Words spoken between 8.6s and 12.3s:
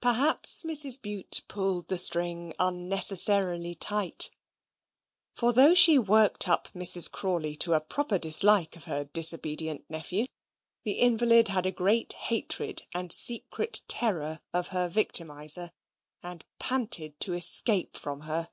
of her disobedient nephew, the invalid had a great